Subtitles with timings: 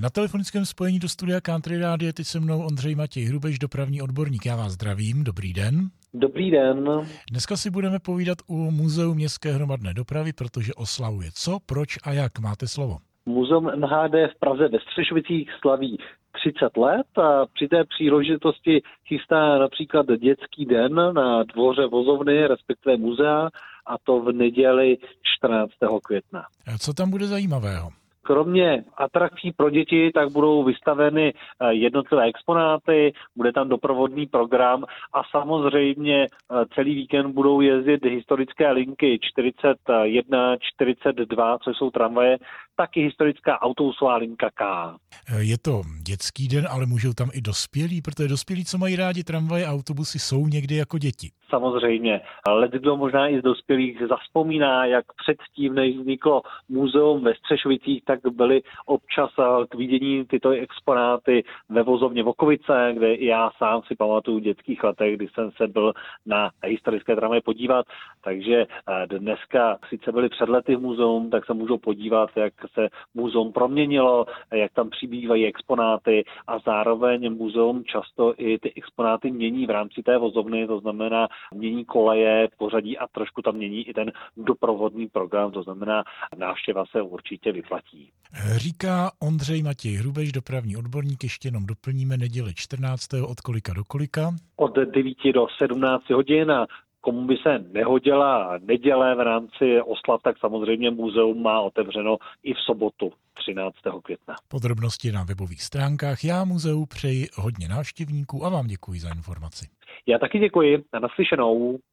[0.00, 4.46] Na telefonickém spojení do studia Country Radio teď se mnou Ondřej Matěj Hrubeš, dopravní odborník.
[4.46, 5.88] Já vás zdravím, dobrý den.
[6.14, 6.88] Dobrý den.
[7.30, 12.38] Dneska si budeme povídat u Muzeu městské hromadné dopravy, protože oslavuje co, proč a jak.
[12.38, 12.96] Máte slovo.
[13.26, 15.98] Muzeum NHD v Praze ve Střešovicích slaví
[16.32, 23.48] 30 let a při té příležitosti chystá například dětský den na dvoře vozovny, respektive muzea,
[23.86, 24.96] a to v neděli
[25.38, 25.72] 14.
[26.04, 26.44] května.
[26.78, 27.90] Co tam bude zajímavého?
[28.28, 35.20] Kromě atrakcí pro děti, tak budou vystaveny eh, jednotlivé exponáty, bude tam doprovodný program a
[35.30, 42.38] samozřejmě eh, celý víkend budou jezdit historické linky 41, 42, což jsou tramvaje,
[42.76, 44.94] taky historická autobusová linka K.
[45.38, 49.66] Je to dětský den, ale můžou tam i dospělí, protože dospělí, co mají rádi tramvaje
[49.66, 51.30] a autobusy, jsou někdy jako děti.
[51.50, 52.20] Samozřejmě.
[52.48, 58.20] Let kdo možná i z dospělých zaspomíná, jak předtím, než vzniklo muzeum ve Střešovicích, tak
[58.30, 63.96] byly občas eh, k vidění tyto exponáty ve vozovně Vokovice, kde i já sám si
[63.96, 65.92] pamatuju v dětských letech, kdy jsem se byl
[66.26, 67.86] na historické tramvaje podívat.
[68.24, 72.88] Takže eh, dneska sice byly před lety v muzeum, tak se můžou podívat, jak se
[73.14, 79.70] muzeum proměnilo, jak tam přibývají exponáty a zároveň muzeum často i ty exponáty mění v
[79.70, 85.08] rámci té vozovny, to znamená mění koleje, pořadí a trošku tam mění i ten doprovodný
[85.08, 86.04] program, to znamená
[86.36, 88.10] návštěva se určitě vyplatí.
[88.56, 93.14] Říká Ondřej Matěj Hrubeš, dopravní odborník, ještě jenom doplníme neděli 14.
[93.14, 94.30] od kolika do kolika?
[94.56, 96.66] Od 9 do 17 hodin a
[97.00, 102.58] komu by se nehodila neděle v rámci oslav, tak samozřejmě muzeum má otevřeno i v
[102.58, 103.12] sobotu
[103.48, 103.74] 13.
[104.02, 104.34] května.
[104.48, 106.24] Podrobnosti na webových stránkách.
[106.24, 109.66] Já muzeu přeji hodně návštěvníků a vám děkuji za informaci.
[110.06, 110.84] Já taky děkuji.
[110.92, 111.78] Na naslyšenou.